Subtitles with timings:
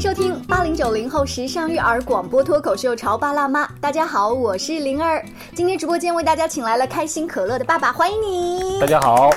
[0.00, 3.66] 收听八零九零后时尚育儿广播脱口秀《潮爸辣妈》。
[3.82, 5.22] 大家好，我是灵儿。
[5.54, 8.80] 今天直播间为大家请来了开心可乐的爸爸，欢迎你。
[8.80, 9.28] 大家好。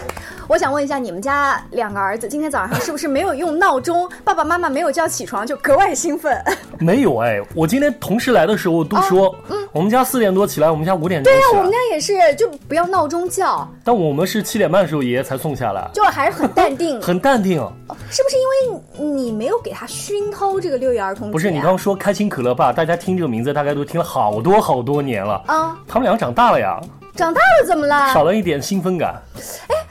[0.48, 4.09] 我想问一下，你们家两个儿子今天早上是不是没有用闹钟？
[4.23, 6.41] 爸爸妈妈没有叫起床就格外兴奋？
[6.80, 11.32] 没有哎，我今天同事来的时候都说，嗯，我们家四点多起来，我们家五点钟。
[11.32, 13.68] 对呀，我们家也是，就不要闹钟叫。
[13.84, 17.60] 但我们是七点半的时候爷爷才送下来，就还是很淡定， 很淡定。
[18.10, 21.31] 是不是因为你没有给他熏陶这个六一儿童节？
[21.31, 25.78] 不是，你刚刚说开心可乐爸，大家听这个名字大概都听了好多好多年了啊。
[25.88, 26.81] 他们两个长大了呀，
[27.16, 28.14] 长大了怎么了？
[28.14, 29.22] 少了一点兴奋感。
[29.70, 29.83] 哎。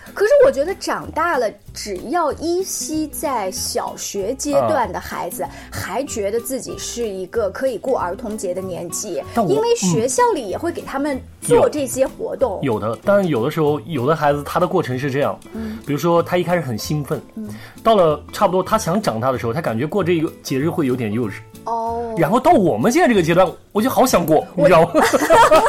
[0.44, 12.58] 我觉得长大了，只要依稀在小学阶段的孩子，还觉得自己是一个可以过儿童节的年纪，因为学校里也会给他们做这些活动。
[12.62, 17.48] 有的，但是有的时候，有的孩子他的过程是这样，嗯，比如说他一开始很兴奋，嗯，
[17.82, 21.34] 到了差不多他想长大的时候，他感觉过这个节日会有点幼稚。
[21.64, 24.90] 哦，然后到我们现在这个阶段，我就好想过，你知道吗？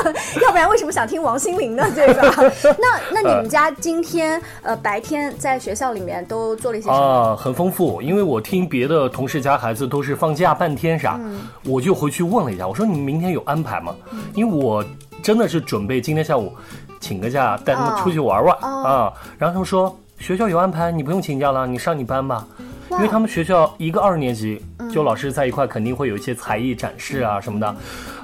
[0.41, 1.85] 要不然为什么想听王心凌呢？
[1.93, 2.33] 对吧，
[2.79, 6.97] 那那你们家今天呃白天在学校里面都做了一些什么？
[6.97, 11.19] 啊，很丰富，因为我听别的同事家孩子都是放假半天啥，
[11.65, 13.95] 我就回去问了一下，我说你们明天有安排吗？
[14.33, 14.83] 因为我
[15.21, 16.51] 真的是准备今天下午
[16.99, 22.45] 请个假带他们出去玩玩啊，然后他们说学校有安排，你不用请假了，你上你班吧。
[22.91, 27.75] 因为他们学校一个二年级，就老师在一块，肯定会有一些才艺展示啊什么的。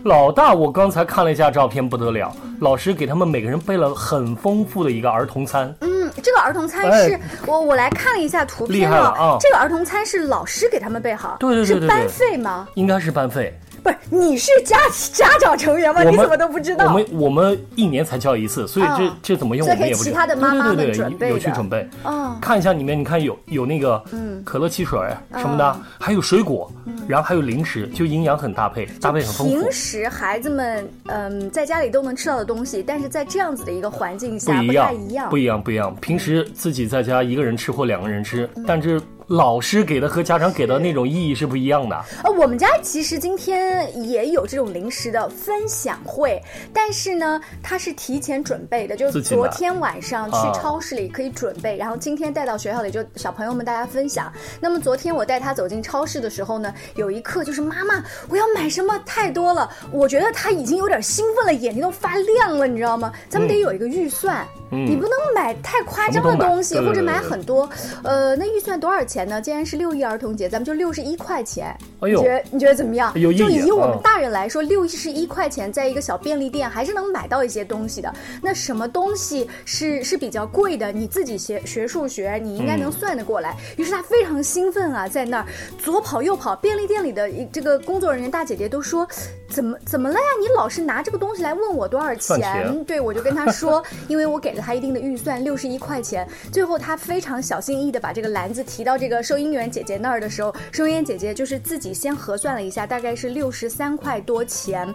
[0.04, 5.74] 老大，我刚才看了一下照片，不得了，老师给他们每个人备了很丰富的一个儿童餐。
[5.82, 9.38] 嗯，这个儿童餐是我我来看了一下图片，厉害了啊！
[9.40, 12.68] 这个儿童餐是老师给他们备好，对对对对，是班费吗？
[12.76, 13.58] 应该是班费。
[13.84, 14.78] 不是，你是家
[15.14, 16.04] 家长成员吗？
[16.04, 16.86] 你怎么都不知道？
[16.86, 20.12] 我们我们一年才教一次，所以这这怎么用我们也不知道。
[20.12, 21.88] 其他的妈妈有去准备。
[22.04, 25.00] 哦，看一下里面，你看有有那个嗯可乐汽水
[25.34, 26.72] 什么的，还有水果，
[27.08, 29.54] 然后还有零食，就营养很搭配，搭配很丰富。
[29.54, 35.96] 平时孩子们嗯在家里都能吃到的东西，但是在这样子的一个环境下不太一样，不一样不一样。
[36.02, 39.02] 平时自己在家一个人吃或两个人吃，但是。
[39.30, 41.96] 老师给的和家长给的那种意义是不一样的。
[42.24, 46.42] 呃，我们家其实今天也有这种零食的分享会，
[46.74, 54.34] 但是呢，它是提前准备的，就是昨天晚上去超市里可以准备，然后今天带到学校里就小朋友们大家分享。
[54.60, 63.14] 那么昨天我带他走进超市的时候呢，有一刻就是妈妈，我要买什么太多了，我觉得他已经有点兴奋了，眼睛都发亮了，你知道吗？
[63.30, 67.70] 咱们得有一个预算，你不能买太夸张的东西，或者买很多。
[68.04, 69.28] 呃，那预算多少钱？
[69.28, 69.42] 呢？
[69.42, 71.76] 既然是六一儿童节，咱们就六十一块钱。
[72.02, 73.14] 哎呦，你觉得你觉得怎么样？
[73.14, 78.14] 就以我们大人来说，六十一块钱在一个小便利店还是能买到一些东西的。
[78.42, 80.92] 那什么东西是是比较贵的？
[80.92, 83.56] 你自己学学数学，你应该能算得过来。
[83.78, 85.46] 于是他非常兴奋啊，在那儿
[85.78, 86.56] 左跑右跑。
[86.56, 89.08] 便利店里的这个工作人员大姐姐都说
[89.50, 90.26] ：“怎么怎么了呀？
[90.40, 96.26] 你老是拿这个东西来问我多少钱？”对，我就跟他说， 因为我给了他一定的预算，六十一块钱。
[96.54, 99.10] 最后他非常小心翼翼的把这个篮子提到这。
[99.10, 104.88] 个收银员姐姐那儿的时候，收银员姐姐就是自己先核算了一下，大概是六十三块多钱，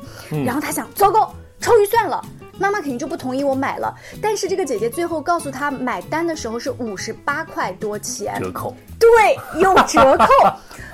[0.47, 2.25] 然后他想，糟糕，超预算了，
[2.61, 3.93] 妈妈肯定就不同意我买了。
[4.23, 8.73] 但是这个姐姐最后告诉她，买单的时候是五十八块多钱，折扣，
[9.05, 10.27] 对，有折扣。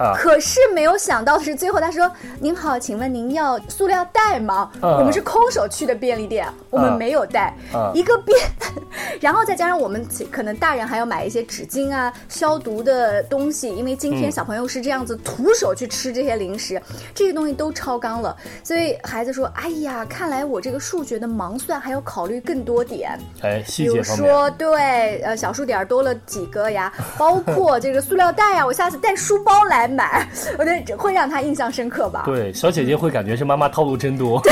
[0.16, 2.10] 可是没有想到的是，最后他说
[2.40, 4.70] ：“您好，请问您要塑料袋吗？
[4.80, 7.54] 我们是空手去的便利店，我们没有带
[7.92, 8.38] 一个便，
[9.20, 16.80] 然后再加上我们可能大人还要买一些纸巾啊、消毒的东西，因为今天小朋友是这样子徒手去吃这些零食，
[17.14, 18.34] 这些东西都超纲了。
[18.64, 26.90] 所以孩子说：‘哎呀，看来我这个数学的盲算还要考虑更多点。’哎，细节比如说，对，呃，小数点多了几个呀？
[27.18, 30.24] 包括这个塑料袋呀，我下次带书包来。”买，
[30.56, 32.22] 我觉得会让他印象深刻吧。
[32.24, 34.40] 对，小姐姐会感觉是妈妈套路真多。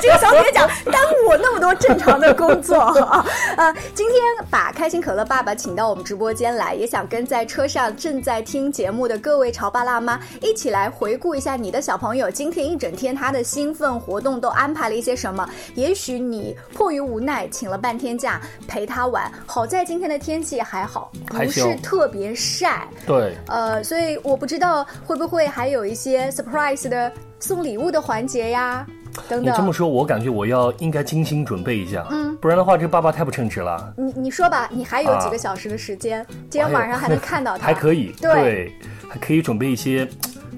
[0.00, 3.26] 这个小姐姐讲耽误我那么多正常的工作 啊。
[3.58, 15.46] 呃，今天把开心可乐爸爸请到我们直播间来，也想跟在车上正在听节目的各位潮爸辣妈一起来回顾一下你的小朋友今天一整天他的兴奋活动都安排了一些什么。
[15.74, 22.88] 也许你迫于无奈请了半天假陪他玩，好在今天的天气还好，不是特别晒。
[23.06, 24.62] 对，呃，所以我不知道。
[24.62, 28.86] 道会不会还有一些 surprise 的送礼物的环节呀？
[29.28, 29.52] 等等。
[29.52, 33.92] 你这么说，我感觉我要应该精心准备一下，嗯，不然的话，这爸爸太不称职了。
[33.96, 38.72] 你你说吧，你还有几个小时的时间，今天晚上还能看到他， 还可以，对，
[39.08, 40.08] 还可以准备一些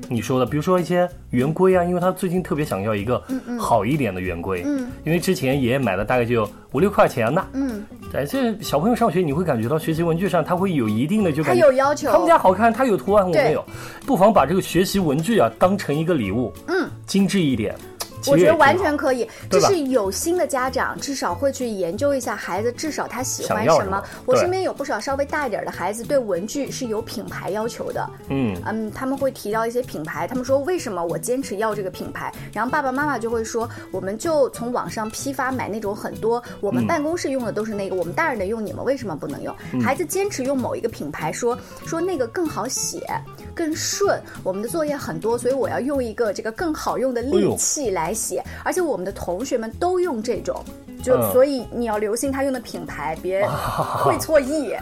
[0.09, 3.23] 你说的，比如说一些圆规啊，因为他最近特别想要一个
[3.59, 13.45] 好一点的圆规，嗯，因为之前爷爷买的大概就五六块钱呢，嗯，哎，这小朋友上学你会感觉到学习文具上他会有一定的就他感觉有要求，他们家好看，他有图案，我对。
[13.45, 13.65] 没有，
[14.07, 17.94] 不妨把这个学习文具啊当成一个礼物，嗯，精致一点，其
[18.27, 24.03] 我觉得完全可以，就是有心的家长至少会去研究一下孩子，至少他喜欢什么。
[24.25, 28.09] 我身边有不少稍微大一点的孩子，对文具是有品牌要求的。
[28.29, 36.87] 嗯，嗯，他们会提到一些品牌，他们说为什么我坚持要这个品牌，然后爸爸妈妈就会说，我们就从网上批发买那种很多，我们嗯。
[36.95, 39.53] 办公室用的都是那个，我们大人的用，你们为什么不能用？
[39.83, 43.05] 孩子坚持用某一个品牌，说说那个更好写，
[43.55, 50.63] 更顺，我们的作业很多，所以我要用一个这个更好用的利器来写，而且我们的同学们都用这种。
[51.05, 53.47] 就、嗯所以你要留心他用的品牌，别
[54.03, 54.75] 会错意。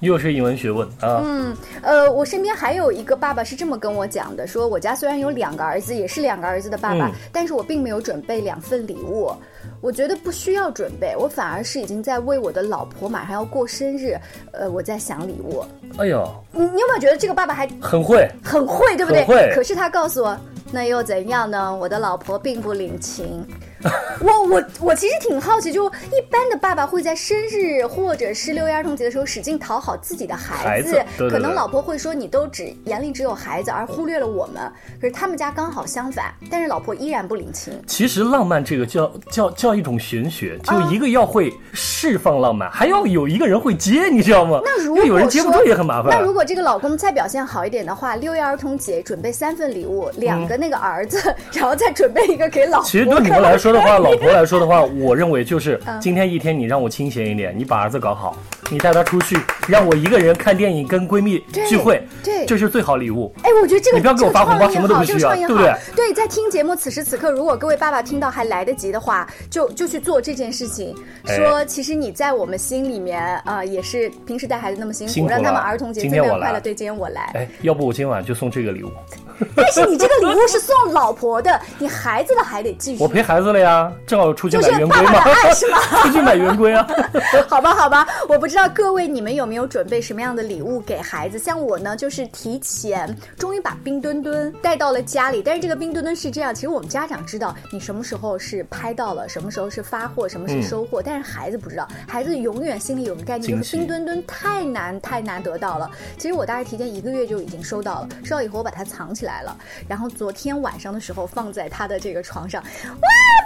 [0.00, 9.32] 又是一文学问啊，嗯，呃，我身边还有一个爸爸是这么跟我讲的，说我家虽然有两个儿子，也是两个儿子的爸爸，嗯但是我并没有准备两份礼物。
[9.80, 14.16] 我觉得不需要准备，我反而是已经在为我的老婆马上要过生日，
[14.52, 15.64] 呃，我在想礼物。
[15.98, 19.24] 哎呦，你你有没有觉得这个爸爸还很会，很会，对不对？
[19.24, 20.36] 会可是他告诉我，
[20.72, 21.74] 那又怎样呢？
[21.74, 23.46] 我的老婆并不领情。
[24.20, 34.70] 我我我其实挺好奇，就一般的爸爸会在生日或者是六一儿童节的时候使劲讨好自己的孩孩子对对可能老婆会说你都只眼里只有孩子，而忽略了我们。
[35.00, 37.72] 可是他们家刚好相反，但是老婆依然不领情。
[37.86, 44.60] 其实浪漫这个叫叫叫一种玄学，就啊一个要会释放浪漫，还要有一个人会接，你知道吗？
[44.64, 46.10] 那如果有人接不住也很麻烦。
[46.10, 52.88] 那如果这个老公再表现好一点的话，六一儿童节准备三份礼物，两个那个儿子，然后再准备一个给老婆。
[52.88, 56.00] 其实对你们来说的话， 老婆来说的话，我认为就是嗯。
[56.00, 58.36] 今天一天你让我清闲一点，你把儿子搞好，
[58.70, 59.38] 你带她出去，
[59.68, 63.32] 让我一个人看电影跟闺蜜聚会，对这是最好礼物。
[63.42, 70.94] 哎，我觉得这个你不要给我发红包这个什么都不需要对不对对，在听节目此时此刻，如果各位爸爸听到还来得及的话，就就去做这件事情。
[71.26, 76.60] 哎说其实你在我们心里面啊、呃也是平时带孩子那么辛苦，让他们儿童节今天我来最快乐。
[76.60, 77.30] 对，今天我来。
[77.34, 78.90] 哎，要不我今晚就送这个礼物，
[79.54, 83.02] 但是你这个礼物是送老婆的，你孩子的还得继续。
[83.02, 86.86] 我陪孩子了呀，正好出去买圆规嘛爸爸的爱是吗， 出去买圆规啊。
[87.48, 91.38] 好吧，好吧，我不知道各位你们有没有准备什么样的礼物给孩子？
[91.38, 105.88] 像我呢，就是提前终于把冰墩墩带到了家里，但是这个冰墩墩是这样，其实我们家长知道你什么时候是拍到了，什么时候是发货，什么是收货，但是孩子不知道，孩子永远心里有个概念，就是冰墩墩太难太难得到了。
[106.16, 109.56] 其实我大概提前一个月就已经收到了，收到以后我把它藏起来了，
[109.88, 112.68] 然后昨天晚上的时候放在他的这个床上，哇，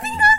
[0.00, 0.31] 冰墩墩，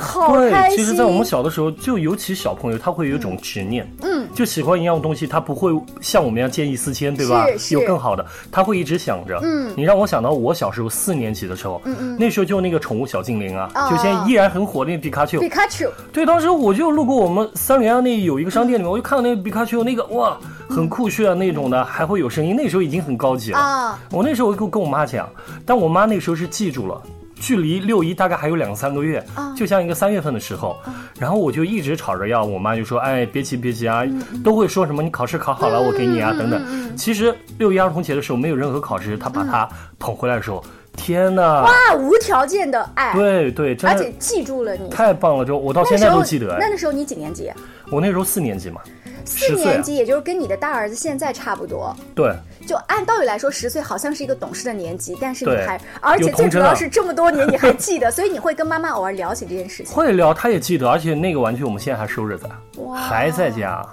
[0.00, 5.70] 好开对，其实，在我们小的时候，就尤其小朋友，他会有一种执念，嗯，就喜欢一样东西，他不会
[6.00, 9.38] 像我们一样见异思迁，对吧有更好的，他会一直想着。
[9.42, 15.40] 嗯你让我想到我小时候四年级的时候，嗯嗯那时候就那个宠物小精灵啊，哦就现在依然很火的那个皮卡丘。
[15.40, 15.90] 皮卡丘。
[16.12, 20.38] 对，当时我就路过我们三联啊那有一个商店里面，我就看到那个皮卡丘，那个哇，
[20.68, 23.58] 很酷炫啊那种的，还会有声音，那时候已经很高级了。
[23.58, 25.28] 啊我那时候跟跟我妈讲，
[25.64, 27.02] 但我妈那时候是记住了。
[27.36, 29.54] 距离六一大概还有两三个月，啊。
[29.54, 30.76] 就像一个三月份的时候，
[31.18, 36.62] 然后我就一直吵着要，我妈就说：“哎，别急别急啊，嗯都会说什么你考试考好了，我给你啊，等等。”
[36.96, 39.68] 其实六一儿童节的时候没有任何考试，她把它
[39.98, 40.62] 捧回来的时候，
[40.96, 41.62] 天哪！
[41.62, 44.88] 哇，无条件的爱，对对，真而且记住了你。
[44.88, 45.44] 太棒了！
[45.44, 47.52] 就我到现在都记得，哎，那个时候你几年级？
[47.90, 48.80] 我那时候四年级嘛，
[49.24, 51.94] 四10岁啊年级，也就是跟你的大儿子现在差不多。
[52.14, 52.34] 对，
[52.66, 59.94] 就按道理来说，十岁好像是一个懂事的年纪，但是你还，而且最主要是这么多年你还 记得，所以你会跟妈妈偶尔聊起这件事情。
[59.94, 62.48] 会聊，她也记得，而且那个玩具我们现在还收着在，
[62.82, 63.86] 哇还在家。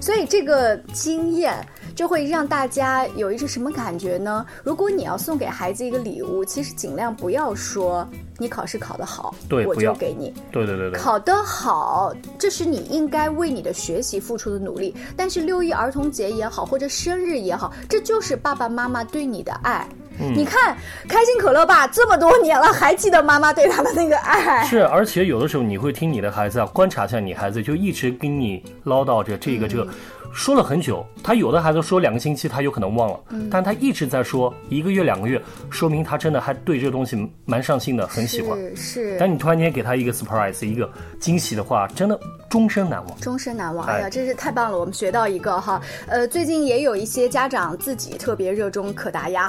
[0.00, 1.54] 所以这个经验
[1.98, 4.46] 就会让大家有一种什么感觉呢？
[4.62, 10.32] 如果你要送给孩子一个礼物，其实尽量不要说你考试考得好，我对我就给你。
[10.52, 14.94] 对对对对，考得好，这是你应该为你的学习付出的努力。
[15.16, 19.84] 但是六一儿童节也好，或者生日也好，这就是爸爸妈妈对你的爱。
[20.20, 20.76] 嗯你看，
[21.08, 24.64] 开心可乐吧，这么多年了，还记得妈妈对他的那个爱。
[24.64, 29.82] 是，而且有的时候你会听你的孩子啊，观察一下你孩子，就一直跟你唠叨着这个这个。
[29.82, 29.88] 嗯
[30.32, 38.58] 说了很久，他有的孩子说两个星期，他有可能忘了，嗯但他一直在说一个月、两个月，说明他真的还对这个东西蛮上心的，很喜欢。
[38.58, 42.18] 是是，但你突然间给他一个 surprise，一个惊喜的话，真的
[42.48, 43.20] 终身难忘。
[43.20, 43.86] 终身难忘。
[43.86, 45.80] 哎哎呀，真是太棒了，我们学到一个哈。
[46.06, 49.48] 呃，最近也有一些家长自己特别热衷可达鸭，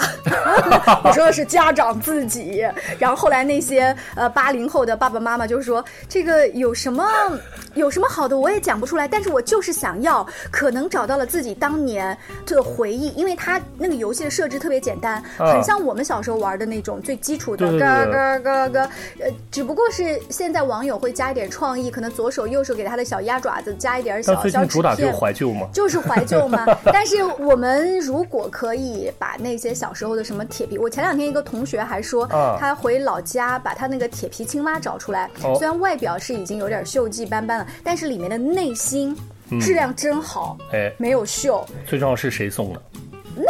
[1.04, 2.66] 我说的是家长自己。
[2.98, 7.08] 然后后来那些呃八零后的爸爸妈妈就说，这个有什么
[7.76, 25.20] 有什么好的我也讲不出来，但是我就是想要可可能找到了自己当年的回忆，因为它那个游戏的设置特别简单，啊很像我们小时候玩的那种最基础的对对对咯咯咯咯，呃，只不过是现在网友会加一点创意，可能左手右手给他的小鸭爪子加一点小小纸近主打就是片。
[25.20, 25.68] 怀旧嘛。
[25.74, 39.18] 就是怀旧嘛， 但是我们如果可以把那些小时候的什么铁皮，我前两天一个同学还说，啊他回老家把他那个铁皮青蛙找出来，哦虽然外表是已经有点锈迹斑斑了，但是里面的内心
[39.60, 42.82] 质量真好，哎，没有锈，最重要是谁送的？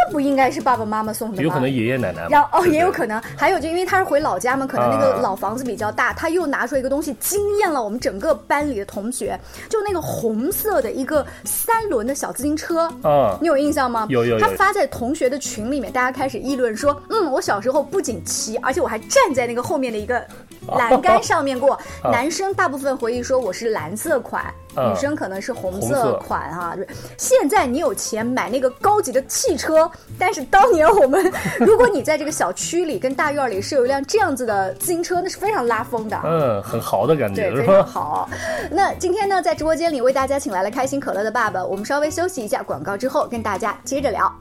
[0.09, 1.43] 那不应该是爸爸妈妈送的吗？
[1.43, 2.25] 有可能爷爷奶奶。
[2.29, 9.39] 然后哦，也有可能，还有就因为他是回老家嘛，可能那个啊老房子比较大，他又拿出一个东西惊艳了我们整个班里的同学，
[9.69, 14.07] 就那个红色的一个三轮的小自行车，啊你有印象吗？
[14.09, 20.25] 有有有他发在同学的群里面，大家开始议论说，嗯，我小时候不仅骑，而且我还站在那个后面的一个
[20.75, 21.73] 栏杆上面过。
[22.01, 26.75] 啊男生大部分回忆说我是蓝色款，啊女生可能是红色红色款啊。
[27.17, 36.19] 现在你有钱买那个高级的汽车，但是当年我们， 如果你在这个小区里跟大院里是有一辆这样子的自行车，那是非常拉风的。
[36.23, 37.89] 嗯，很豪的感，觉对非常吧？
[37.89, 38.29] 好。
[38.71, 44.31] 那今天呢，在直播间里为大家请来了开心可乐的爸爸，我们稍微休息一下广告之后，跟大家接着聊。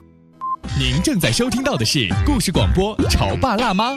[0.78, 3.92] 您正在收听到的是故事广播《潮爸辣妈》。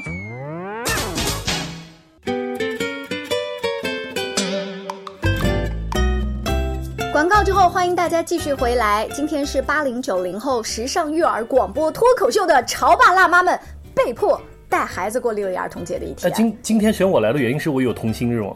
[7.41, 9.07] 告之后，欢迎大家继续回来。
[9.15, 13.59] 今天是八零九零后时尚育儿广播脱口秀的潮爸辣妈们
[13.95, 16.33] 被迫带孩子过六一儿童节的一哎，天。
[16.33, 18.53] 今今天选我来的原因是我有童心是吗？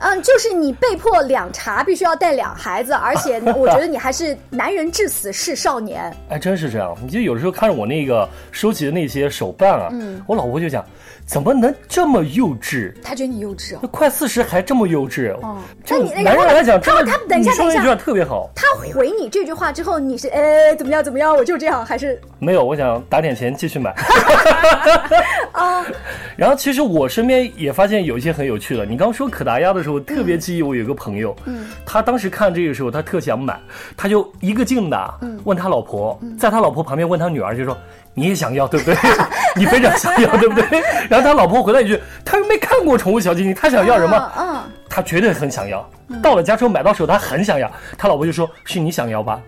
[0.00, 6.12] 嗯， 就是你被迫两茬，必须要带两孩子，而且我觉得你还是男人至死是少年。
[6.30, 6.96] 哎，真是这样。
[7.04, 10.84] 你就有的时候看着我那个收集的那些手办啊，嗯我老婆就讲，
[11.26, 12.92] 怎么能这么幼稚？
[13.02, 13.78] 他觉得你幼稚哦。
[13.82, 15.32] 那快四十还这么幼稚？
[15.42, 18.50] 哦这那你那男人来讲，真的他他等一下等一话特别好。
[18.54, 21.36] 他回你这句话之后，你是哎怎么样怎么样？
[21.36, 23.94] 我就这样，还是没有，我想打点钱继续买。
[25.52, 25.84] 啊？
[26.36, 28.84] 然后其实我身边也发现有一些很有趣的。
[28.86, 33.58] 你刚说可达鸭的时候，特别记忆我有一个朋友，嗯，他当时看这个时候，他特想买，
[33.96, 35.14] 他就一个劲的
[35.44, 37.76] 问他老婆，在他老婆旁边问他女儿，就说
[38.14, 38.96] 你也想要对不对？
[39.56, 40.80] 你非常想要对不对？
[41.10, 44.32] 然后他老婆回来一句，他又没看过《宠物小精灵》，他想要什么？
[44.38, 45.88] 嗯，他绝对很想要。
[46.22, 49.40] 到了家之后买到手，他很想要，他老婆就说是你想要吧？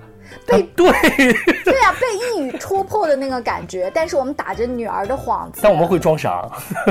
[0.47, 0.91] 他被对，
[1.65, 3.91] 对啊，被一语戳破的那个感觉。
[3.95, 6.49] 但是我们打着女儿的幌子，但我们会装傻，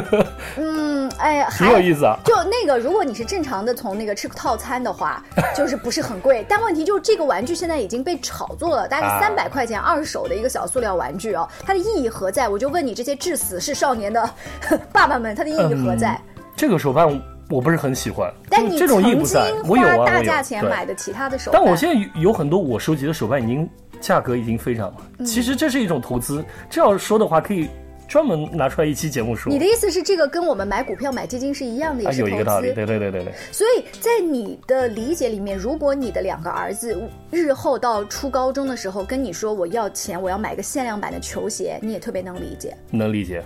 [0.57, 2.17] 嗯，哎呀， 挺有意思啊。
[2.25, 5.23] 就那个，如果你是正常的从那个吃套餐的话，
[5.55, 6.45] 就是不是很贵。
[6.47, 12.47] 但问题就是这个玩具现在已经被炒作了，大概啊三百块钱二手的一个小塑料玩具哦，它的意义何在？
[12.49, 14.29] 我就问你这些致死是少年的
[14.91, 16.19] 爸爸们，它的意义何在？
[16.55, 17.07] 这个手办
[17.51, 19.51] 我不是很喜欢，但你这种意义不在。
[19.67, 24.97] 我有啊，大价钱买的其他的手办，但我现在有有很多我收集的手办已经价格已经非常了。
[25.19, 27.69] 嗯其实这是一种投资，这样说的话可以
[28.07, 29.51] 专门拿出来一期节目说。
[29.51, 33.33] 你的意思是这个跟我们买股票买基金是一样的，也啊，是投有一个道理，对对对对对。
[33.51, 36.97] 所以在你的理解里面，如果你的两个儿子
[37.29, 42.75] 日后到初高中的时候跟你说我要钱，我要买个限量版的球鞋，你也特别能理解。
[42.89, 43.43] 能理解。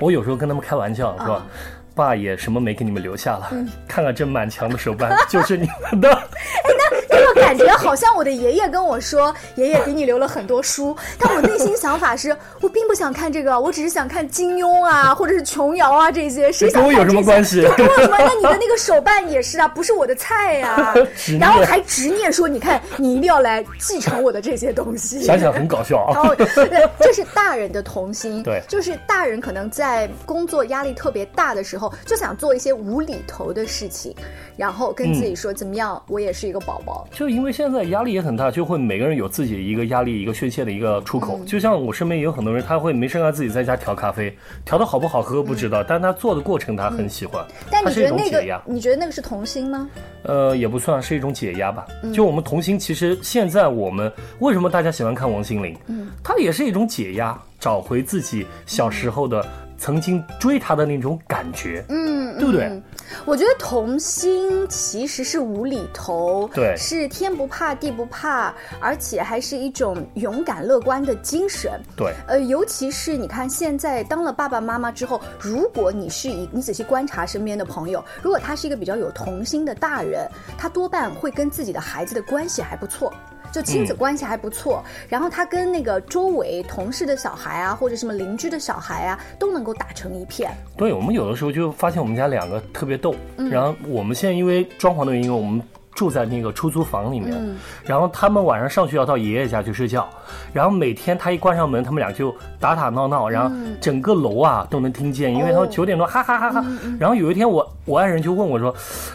[0.00, 1.34] 我有时候跟他们开玩笑，是吧？
[1.34, 1.46] 啊
[1.94, 6.28] 爸也什么没给你们留下了，嗯看看这满墙的手办就是你们的。
[6.64, 16.50] 那个感觉好像我的爷爷跟我说，爷爷给你留了很多书， 但我内心想法是我并不想看这个，我只是想看金庸啊，或者是琼瑶啊这些。
[16.50, 18.16] 谁想跟我有什么看这些关系对跟我有什么？
[18.18, 20.94] 那你的那个手办也是啊，不是我的菜呀、
[21.38, 25.22] 然后还执念说，你看你一定要来继承我的这些东西。
[25.22, 26.14] 想想很搞笑啊。
[26.14, 28.42] 然后，对这是大人的童心。
[28.42, 34.14] 对就是大人可能在工作压力特别大的时候，就想做一些无厘头的事情，
[34.56, 37.06] 然后跟自己说、怎么样，我也是一个宝宝。
[37.12, 41.40] 就因为现在压力也很大，就会每个人有自己一个压力、一个宣泄的一个出口。
[41.44, 44.32] 就像我身边也有很多人，他会没事干自己在家调咖啡，
[44.64, 48.62] 调的好不好喝不知道，但他做的过程他很喜欢，但你觉得那个，。
[48.64, 49.88] 你觉得那个是童心吗？
[50.22, 51.86] 呃，也不算是一种解压吧。
[52.04, 55.76] 嗯就我们童心，其实现在我们为什么大家喜欢看王心凌？
[55.88, 59.44] 嗯，它也是一种解压，找回自己小时候的、
[59.76, 62.64] 曾经追她的那种感觉，嗯，对不对？
[62.64, 62.82] 嗯
[63.26, 71.78] 我觉得童心其实是无厘头，对是天不怕地不怕，而且还是一种勇敢乐观的精神。
[71.96, 80.28] 对，呃，尤其是你看，现在当了爸爸妈妈之后，如果你是一，你仔细观察身边的朋友，如果他是一个比较有童心的大人，
[80.58, 83.12] 他多半会跟自己的孩子的关系还不错。
[83.54, 90.50] 就亲子关系还不错，然后他跟那个周围同事的小孩啊，或者什么邻居的小孩啊，都能够打成一片。
[90.76, 95.62] 对，我们有的时候就发现我们家两个特别逗，嗯然后我们现在因为装潢的原因，我们
[95.94, 100.08] 住在那个出租房里面，嗯然后他们晚上上学要到爷爷家去睡觉，
[100.52, 106.64] 然后每天他一关上门，他们俩就打打闹闹，然后整个楼啊都能听见，因为他哦们九点多哈哈哈哈。
[106.98, 108.74] 然后有一天我我爱人就问我说，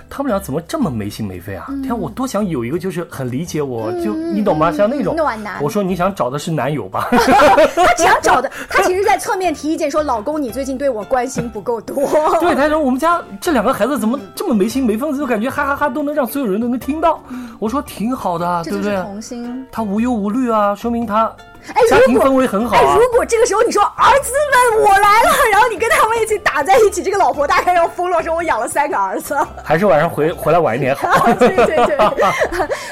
[0.09, 1.65] 他们俩怎么这么没心没肺啊？
[1.69, 4.71] 嗯天啊，我多想有一个就是很理解我，就你懂吗？
[4.71, 7.07] 像那种暖男我说你想找的是男友吧？
[7.11, 11.95] 他只想找的，他其实在侧面提意见说，老公你最近对我关心不够多。
[12.39, 17.21] 对，他说我们家这两个孩子怎么这么没心没肺，就感觉哈哈哈都能让所有人都能听到。
[17.59, 18.95] 我说挺好的对不对？
[19.01, 19.67] 童心。
[19.71, 21.25] 他无忧无虑啊，说明他
[21.73, 22.97] 哎，家庭氛围很好哎，啊。
[22.97, 24.31] 如果这个时候你说儿子
[24.73, 29.37] 们我来了，然后你跟他们一起打在一起，这个老婆大概要疯了，说我养了三个儿子。
[29.63, 31.25] 还是晚上回回来晚一点好。
[31.35, 31.97] 对对对，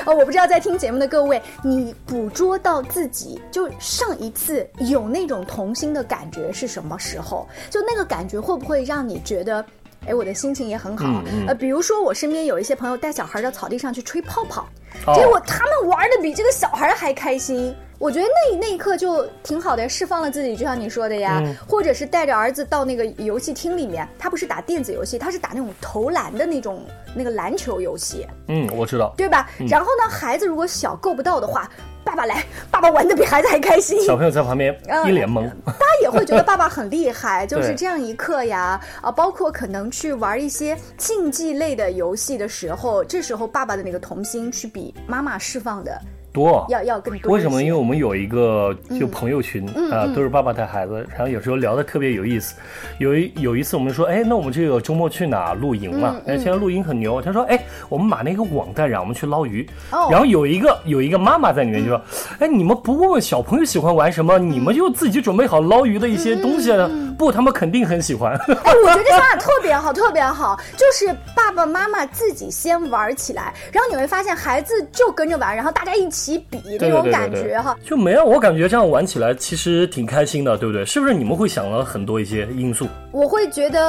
[0.06, 7.48] 呃，我不知道在听节目的各位，你捕捉到自己就上一次有那种童心的感觉是什么时候？
[7.70, 9.66] 就那个感觉会不会让你觉得？
[10.08, 11.22] 哎，我的心情也很好。
[11.48, 14.68] 呃，比如说我身边有一些朋友带小孩到草地上去吹泡泡，
[15.06, 17.76] 哦结果他们玩的比这个小孩还开心。
[18.00, 26.86] 我觉得那那一刻就挺好的，释放了自己，就像你说的呀，嗯或者是带着儿子到那个游戏厅里面，他不是打电子游戏，他是打那种投篮的那种
[27.16, 28.28] 那个篮球游戏。
[28.50, 29.12] 嗯，我知道。
[29.18, 29.50] 对吧？
[29.68, 31.68] 然后呢，孩子如果小够不到的话，
[32.08, 34.02] 爸爸来，爸爸玩的比孩子还开心。
[34.06, 35.44] 小朋友在旁边嗯一脸懵。
[35.66, 46.00] 大家也会觉得爸爸很厉害， 就是这样一刻呀，啊，包括可能去玩一些竞技类的游戏的时候，这时候爸爸的那个童心去比妈妈释放的
[46.32, 46.66] 多。
[46.70, 47.32] 要要更多。
[47.32, 47.62] 为什么？
[47.64, 52.56] 因为我们有一个就朋友群嗯啊、都是爸爸带孩子，然后有时候聊的特别有意思。
[53.00, 56.16] 有一有一次我们说，哎，那我们这个周末去哪露营嗯嘛？
[56.28, 57.22] 哎、现在露营很牛。
[57.22, 59.68] 他说，哎，我们把那个网带上，我们去捞鱼。
[59.92, 62.02] 哦然后有一个有一个妈妈在里面就说，
[62.40, 66.90] 哎，你们不问问小朋友喜欢玩什么，你们就自己准备好捞鱼的一些东西啊？
[67.18, 68.34] 不，他们肯定很喜欢。
[68.64, 76.17] 哎，我觉得这想法特别好，特别好，就是爸爸妈妈自己先玩起来，然后你会发现孩子就跟着玩，然后大家一起
[76.50, 77.76] 比那对种感觉哈。
[77.86, 80.84] 就没有，我感觉这样玩起来其实挺开心的，对不对？
[80.86, 82.88] 是不是你们会想了很多一些因素？
[83.12, 83.80] 我会觉得，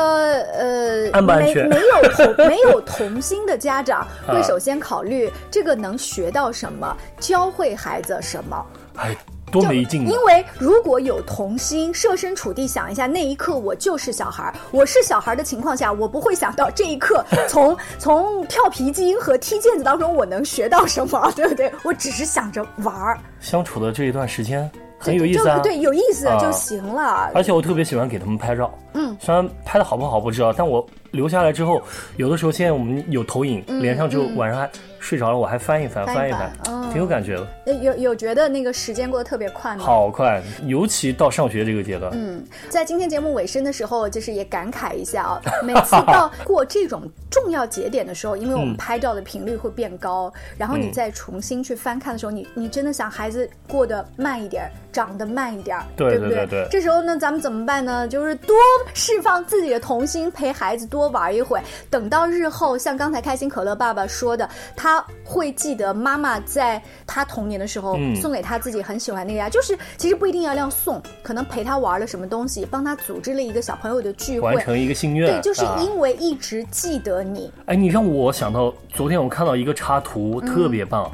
[0.53, 8.67] 呃， 安不安全没没有同 没有童心的家长会啊首先考虑这个能学到什么，教会孩子什么。
[8.97, 9.17] 哎，
[9.49, 10.11] 多没劲啊！
[10.11, 21.73] 因为如果有童心，设身处地想一下，那一刻我就是小孩儿，我是小孩儿的情况下，我不会想到这一刻 从从跳皮筋和踢毽子当中我能学到什么，对不对？
[21.83, 25.45] 我只是想着玩儿，相处的这一段时间很有意思。
[25.63, 27.31] 对，有意思啊就行了。
[27.35, 30.85] 而且我特别喜欢给他们拍照，嗯，虽然拍的好不好不知道，但我
[31.19, 31.83] 留下来之后，
[32.17, 36.53] 有的时候现在我们有投影，连上之后晚上还睡着了，我还翻一翻，翻一翻
[36.93, 39.83] 挺有感觉的，呃有有觉得那个时间过得特别快吗？
[39.85, 56.37] 好快，尤其到上学这个阶段，嗯，在今天节目尾声的时候，就是也感慨一下啊， 每次到过这种重要节点的时候，因为我们拍照的频率会变高，然后你再重新去翻看的时候，你你真的想孩子过得慢一点儿，长得慢一点儿，对不对？
[56.37, 56.69] 对对。
[56.71, 58.07] 这时候呢，咱们怎么办呢？
[58.09, 58.57] 就是多
[58.95, 61.61] 释放自己的童心，陪孩子多玩一会。
[61.91, 74.55] 等到日后，像刚才开心可乐爸爸说的，他会记得妈妈在他童年的时候、嗯送给他自己很喜欢那个呀，就是其实不一定要要送，可能陪他玩了什么东西，帮他组织了一个小朋友的聚会。
[74.55, 81.11] 完成一个心愿，对，就是啊因为一直记得你，哎，你让我想到昨天我看到一个插图，特别棒。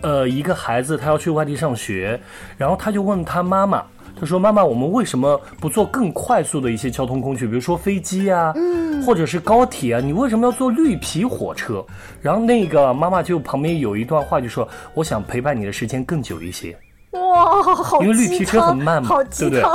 [0.00, 2.20] 呃，一个孩子他要去外地上学，
[2.56, 3.84] 然后他就问他妈妈，
[4.20, 10.00] 他说：“妈妈，我们为什么不坐更快速的一些交通工具，比如说飞机啊，嗯，或者是高铁啊？
[10.00, 11.84] 你为什么要坐绿皮火车？”
[12.20, 16.76] 然后那个妈妈就旁边有一段话就说：“我想陪伴你的时间更久一些。
[17.12, 17.27] 哇，
[17.84, 19.72] 好因为绿鸡皮车汤很慢嘛好对不对鸡汤。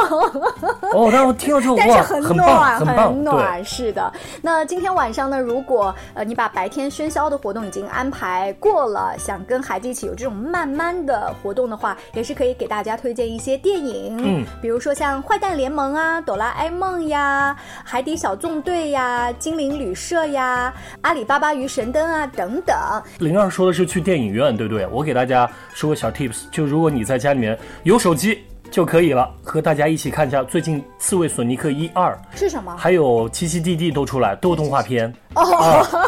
[0.94, 3.24] 哦，但我听到之后哇，但是很很暖，棒，很。
[3.24, 4.12] 暖，是的。
[4.42, 22.76] 那今天晚上呢，如果呃你把白天喧嚣的活动已经安排过了，想跟孩子一起有这种慢慢的活动的话，也是可以给大家推荐一些电影，嗯，比如说像《坏蛋联盟》啊，《哆啦 A 梦》呀，《海底小纵队》呀，《精灵旅社》呀，《阿里巴巴与神灯》啊等等。
[23.20, 24.86] 灵儿说的是去电影院，对不对？
[24.88, 27.53] 我给大家说个小 tips，就如果你在家里面
[27.84, 32.76] 有手机就可以了，和大家一起看一下最近《刺猬索尼克》一二，是什么？
[32.78, 35.44] 还有奇奇弟弟都出来，都有动画片 啊，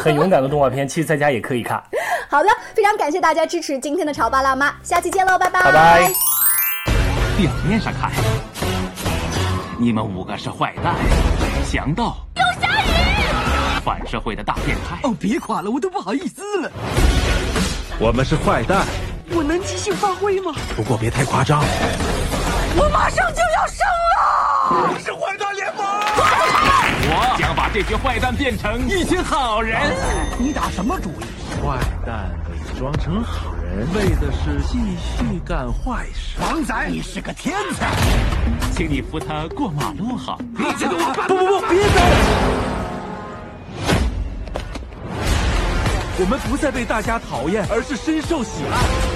[0.02, 1.82] 很勇敢的动画片，其实在家也可以看。
[2.28, 6.12] 好的，非常感谢大家支持今天的潮爸辣妈，下期见喽，拜拜，拜拜。
[7.36, 8.10] 表面上看，
[9.78, 10.96] 你们五个是坏蛋、
[11.70, 14.98] 强盗、有侠义、反社会的大变态。
[15.02, 16.70] 哦，别夸了，我都不好意思了。
[18.00, 18.84] 我们是坏蛋，
[19.30, 20.52] 我能即兴发挥吗？
[20.76, 21.62] 不过别太夸张。
[22.76, 23.78] 我马上就要生
[24.12, 24.92] 了！
[24.92, 25.84] 我是坏蛋联盟。
[27.08, 29.80] 我将把这些坏蛋变成一群好人。
[30.38, 31.24] 你打什么主意？
[31.60, 36.38] 坏蛋伪装成好人，为的是继续干坏事。
[36.40, 37.90] 王仔，你是个天才，
[38.72, 40.38] 请你扶他过马路好。
[40.56, 41.26] 你这个王八！
[41.26, 42.00] 不不不，别走！
[46.18, 49.15] 我们不再被大家讨厌，而是深受喜爱。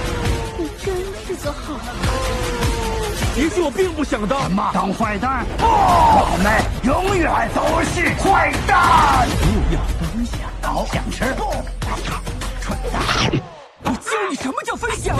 [1.41, 1.73] 你真是个好
[3.35, 4.43] 也许我并不想当。
[4.43, 4.69] 什么？
[4.73, 5.43] 当坏蛋？
[5.57, 9.27] 不，我们永远都是坏蛋。
[9.39, 11.51] 不要分享，好，想吃不？
[12.61, 13.01] 蠢蛋！
[13.83, 15.17] 我教你什么叫分享。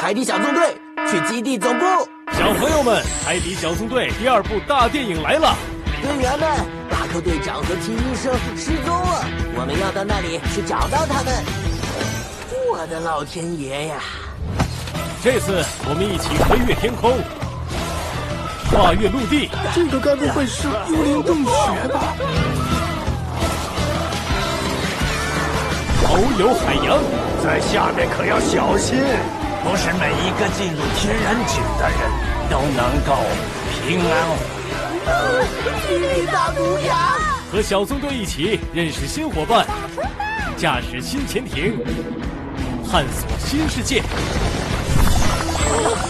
[0.00, 0.76] 海底小纵队
[1.08, 1.84] 去基地总部。
[2.32, 5.54] 小朋友们，海底小纵队第二部大电影来了。
[6.02, 6.48] 队员们，
[6.90, 11.71] 巴克队长和秦医生失踪了，我们要到那里去找到他们。
[12.74, 13.96] 我的老天爷呀！
[15.22, 17.12] 这次我们一起飞越天空，
[18.70, 19.50] 跨越陆地。
[19.74, 21.52] 这个该不会是幽灵洞穴
[21.92, 22.16] 吧？
[26.08, 26.96] 遨游海洋，
[27.44, 28.96] 在下面可要小心，
[29.62, 32.00] 不是每一个进入天然井的人
[32.48, 33.20] 都能够
[33.84, 34.32] 平安回
[35.04, 35.44] 来。
[35.84, 37.20] 霹雳大毒牙！
[37.52, 39.66] 和小纵队一起认识新伙伴，
[40.56, 41.76] 驾驶新潜艇，
[42.92, 44.02] 探索新世界。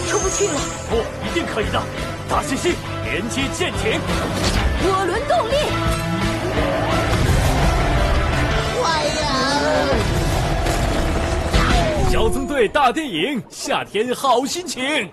[0.05, 0.53] 出不去了。
[0.89, 1.81] 不，一定可以的。
[2.29, 2.73] 大猩猩
[3.05, 4.01] 连接舰艇，
[4.83, 5.53] 涡轮动力。
[8.81, 9.23] 快呀！
[12.11, 15.09] 小纵队大电影，夏天好心情。